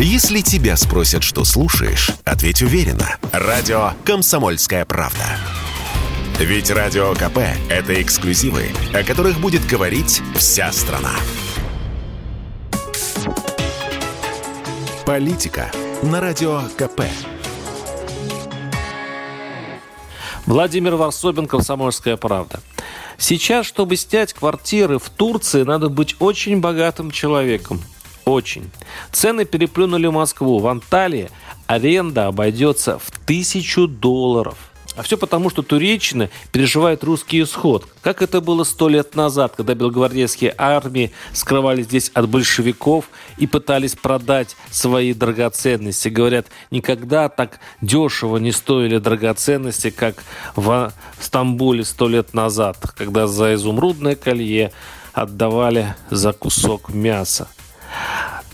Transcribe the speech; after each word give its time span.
Если 0.00 0.42
тебя 0.42 0.76
спросят, 0.76 1.24
что 1.24 1.42
слушаешь, 1.42 2.12
ответь 2.24 2.62
уверенно. 2.62 3.16
Радио 3.32 3.94
«Комсомольская 4.04 4.84
правда». 4.84 5.24
Ведь 6.38 6.70
Радио 6.70 7.14
КП– 7.14 7.38
это 7.68 8.00
эксклюзивы, 8.00 8.68
о 8.94 9.02
которых 9.02 9.40
будет 9.40 9.66
говорить 9.66 10.22
вся 10.36 10.70
страна. 10.70 11.10
Политика 15.04 15.68
на 16.04 16.20
Радио 16.20 16.62
КП. 16.76 17.02
Владимир 20.46 20.94
Варсобин, 20.94 21.48
«Комсомольская 21.48 22.16
правда». 22.16 22.60
Сейчас, 23.18 23.66
чтобы 23.66 23.96
снять 23.96 24.32
квартиры 24.32 25.00
в 25.00 25.10
Турции, 25.10 25.64
надо 25.64 25.88
быть 25.88 26.14
очень 26.20 26.60
богатым 26.60 27.10
человеком. 27.10 27.82
Очень. 28.28 28.70
Цены 29.10 29.46
переплюнули 29.46 30.06
Москву. 30.08 30.58
В 30.58 30.66
Анталии 30.66 31.30
аренда 31.66 32.26
обойдется 32.26 32.98
в 32.98 33.10
тысячу 33.24 33.88
долларов. 33.88 34.58
А 34.96 35.02
все 35.02 35.16
потому, 35.16 35.48
что 35.48 35.62
Туреччина 35.62 36.28
переживает 36.52 37.04
русский 37.04 37.42
исход. 37.42 37.86
Как 38.02 38.20
это 38.20 38.42
было 38.42 38.64
сто 38.64 38.88
лет 38.88 39.14
назад, 39.14 39.54
когда 39.56 39.74
белогвардейские 39.74 40.54
армии 40.58 41.12
скрывались 41.32 41.86
здесь 41.86 42.10
от 42.12 42.28
большевиков 42.28 43.06
и 43.38 43.46
пытались 43.46 43.94
продать 43.94 44.56
свои 44.70 45.14
драгоценности. 45.14 46.08
Говорят, 46.08 46.48
никогда 46.70 47.30
так 47.30 47.60
дешево 47.80 48.36
не 48.36 48.52
стоили 48.52 48.98
драгоценности, 48.98 49.88
как 49.88 50.22
в 50.54 50.92
Стамбуле 51.18 51.84
сто 51.84 52.08
лет 52.08 52.34
назад, 52.34 52.76
когда 52.94 53.26
за 53.26 53.54
изумрудное 53.54 54.16
колье 54.16 54.72
отдавали 55.14 55.94
за 56.10 56.32
кусок 56.34 56.92
мяса. 56.92 57.48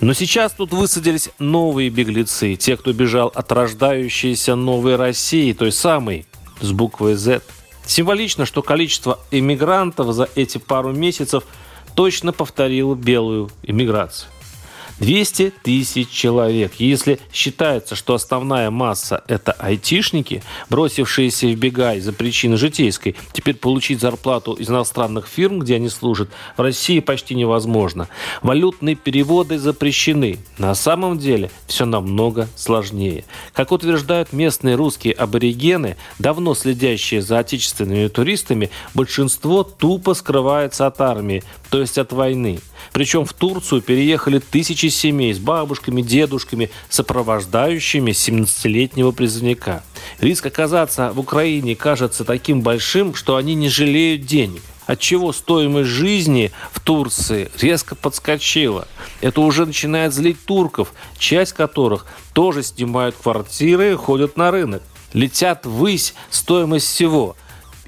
Но 0.00 0.12
сейчас 0.12 0.52
тут 0.52 0.72
высадились 0.72 1.30
новые 1.38 1.88
беглецы, 1.88 2.56
те, 2.56 2.76
кто 2.76 2.92
бежал 2.92 3.28
от 3.34 3.50
рождающейся 3.52 4.54
новой 4.54 4.96
России, 4.96 5.52
той 5.52 5.72
самой, 5.72 6.26
с 6.60 6.72
буквой 6.72 7.14
Z. 7.14 7.42
Символично, 7.86 8.46
что 8.46 8.62
количество 8.62 9.20
иммигрантов 9.30 10.12
за 10.14 10.28
эти 10.34 10.58
пару 10.58 10.92
месяцев 10.92 11.44
точно 11.94 12.32
повторило 12.32 12.94
белую 12.94 13.50
иммиграцию. 13.62 14.30
200 15.00 15.52
тысяч 15.62 16.08
человек. 16.10 16.74
Если 16.78 17.18
считается, 17.32 17.96
что 17.96 18.14
основная 18.14 18.70
масса– 18.70 19.24
это 19.28 19.52
айтишники, 19.52 20.42
бросившиеся 20.70 21.48
в 21.48 21.56
бега 21.56 21.94
из-за 21.94 22.12
причины 22.12 22.56
житейской, 22.56 23.16
теперь 23.32 23.56
получить 23.56 24.00
зарплату 24.00 24.52
из 24.52 24.70
иностранных 24.70 25.26
фирм, 25.26 25.58
где 25.58 25.76
они 25.76 25.88
служат, 25.88 26.30
в 26.56 26.60
России 26.60 27.00
почти 27.00 27.34
невозможно. 27.34 28.08
Валютные 28.42 28.94
переводы 28.94 29.58
запрещены. 29.58 30.38
На 30.58 30.74
самом 30.74 31.18
деле 31.18 31.50
все 31.66 31.84
намного 31.84 32.48
сложнее. 32.56 33.24
Как 33.52 33.72
утверждают 33.72 34.32
местные 34.32 34.76
русские 34.76 35.14
аборигены, 35.14 35.96
давно 36.18 36.54
следящие 36.54 37.22
за 37.22 37.40
отечественными 37.40 38.08
туристами, 38.08 38.70
большинство 38.94 39.62
тупо 39.62 40.14
скрывается 40.14 40.86
от 40.86 41.00
армии, 41.00 41.42
то 41.70 41.80
есть 41.80 41.98
от 41.98 42.12
войны. 42.12 42.60
Причем 42.92 43.24
в 43.24 43.32
Турцию 43.32 43.82
переехали 43.82 44.38
тысячи 44.38 44.86
семей 44.86 45.32
с 45.34 45.38
бабушками, 45.38 46.02
дедушками, 46.02 46.70
сопровождающими 46.88 48.10
17-летнего 48.12 49.12
призывника. 49.12 49.82
Риск 50.20 50.46
оказаться 50.46 51.12
в 51.12 51.20
Украине 51.20 51.76
кажется 51.76 52.24
таким 52.24 52.62
большим, 52.62 53.14
что 53.14 53.36
они 53.36 53.54
не 53.54 53.68
жалеют 53.68 54.26
денег 54.26 54.62
отчего 54.86 55.32
стоимость 55.32 55.88
жизни 55.88 56.52
в 56.72 56.80
Турции 56.80 57.50
резко 57.60 57.94
подскочила. 57.94 58.86
Это 59.20 59.40
уже 59.40 59.66
начинает 59.66 60.12
злить 60.12 60.44
турков, 60.44 60.92
часть 61.18 61.52
которых 61.52 62.06
тоже 62.32 62.62
снимают 62.62 63.16
квартиры 63.16 63.92
и 63.92 63.96
ходят 63.96 64.36
на 64.36 64.50
рынок. 64.50 64.82
Летят 65.12 65.64
ввысь 65.64 66.14
стоимость 66.30 66.86
всего 66.86 67.36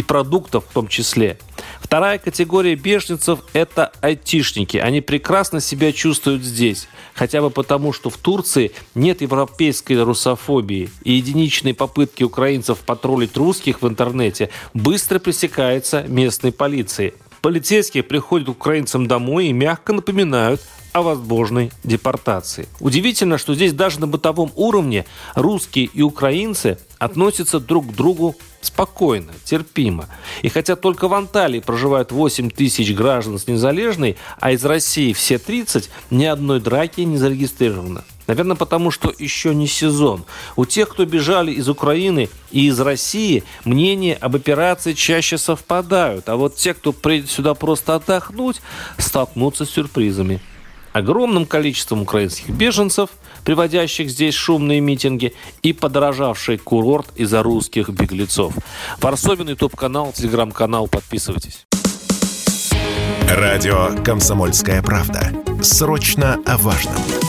и 0.00 0.02
продуктов 0.02 0.64
в 0.68 0.72
том 0.72 0.88
числе. 0.88 1.38
Вторая 1.78 2.18
категория 2.18 2.74
беженцев– 2.74 3.40
это 3.52 3.92
айтишники. 4.00 4.78
Они 4.78 5.02
прекрасно 5.02 5.60
себя 5.60 5.92
чувствуют 5.92 6.42
здесь. 6.42 6.88
Хотя 7.14 7.42
бы 7.42 7.50
потому, 7.50 7.92
что 7.92 8.08
в 8.08 8.16
Турции 8.16 8.72
нет 8.94 9.20
европейской 9.20 10.02
русофобии. 10.02 10.88
И 11.04 11.12
единичные 11.12 11.74
попытки 11.74 12.22
украинцев 12.24 12.78
патрулить 12.78 13.36
русских 13.36 13.82
в 13.82 13.88
интернете 13.88 14.48
быстро 14.72 15.18
пресекаются 15.18 16.02
местной 16.08 16.52
полицией. 16.52 17.12
Полицейские 17.42 18.02
приходят 18.02 18.48
к 18.48 18.50
украинцам 18.50 19.06
домой 19.06 19.46
и 19.46 19.52
мягко 19.52 19.92
напоминают 19.94 20.60
о 20.92 21.02
возможной 21.02 21.70
депортации. 21.84 22.68
Удивительно, 22.80 23.38
что 23.38 23.54
здесь 23.54 23.72
даже 23.72 24.00
на 24.00 24.06
бытовом 24.06 24.52
уровне 24.56 25.06
русские 25.34 25.86
и 25.86 26.02
украинцы 26.02 26.78
относятся 26.98 27.60
друг 27.60 27.88
к 27.88 27.94
другу 27.94 28.36
спокойно, 28.60 29.32
терпимо. 29.44 30.08
И 30.42 30.48
хотя 30.48 30.76
только 30.76 31.08
в 31.08 31.14
Анталии 31.14 31.60
проживают 31.60 32.12
8 32.12 32.50
тысяч 32.50 32.92
граждан 32.92 33.38
с 33.38 33.46
незалежной, 33.46 34.16
а 34.38 34.52
из 34.52 34.64
России 34.64 35.12
все 35.12 35.38
30, 35.38 35.90
ни 36.10 36.24
одной 36.24 36.60
драки 36.60 37.00
не 37.02 37.16
зарегистрировано. 37.16 38.04
Наверное, 38.30 38.54
потому 38.54 38.92
что 38.92 39.12
еще 39.18 39.52
не 39.52 39.66
сезон. 39.66 40.24
У 40.54 40.64
тех, 40.64 40.88
кто 40.88 41.04
бежали 41.04 41.50
из 41.50 41.68
Украины 41.68 42.28
и 42.52 42.68
из 42.68 42.78
России, 42.78 43.42
мнения 43.64 44.14
об 44.14 44.36
операции 44.36 44.92
чаще 44.92 45.36
совпадают. 45.36 46.28
А 46.28 46.36
вот 46.36 46.54
те, 46.54 46.74
кто 46.74 46.92
приедет 46.92 47.28
сюда 47.28 47.54
просто 47.54 47.96
отдохнуть, 47.96 48.60
столкнутся 48.98 49.64
с 49.64 49.70
сюрпризами 49.70 50.40
огромным 50.92 51.44
количеством 51.44 52.02
украинских 52.02 52.50
беженцев, 52.50 53.10
приводящих 53.44 54.08
здесь 54.08 54.34
шумные 54.34 54.80
митинги, 54.80 55.34
и 55.62 55.72
подорожавший 55.72 56.58
курорт 56.58 57.08
из-за 57.16 57.42
русских 57.42 57.88
беглецов. 57.88 58.54
Варсобин, 59.00 59.48
YouTube-канал, 59.48 60.12
телеграм-канал, 60.12 60.86
подписывайтесь. 60.86 61.66
Радио 63.28 63.90
«Комсомольская 64.04 64.82
правда». 64.82 65.32
Срочно 65.62 66.38
о 66.46 66.58
важном. 66.58 67.19